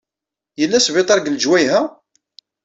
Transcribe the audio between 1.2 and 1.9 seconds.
deg leǧwayeh-a?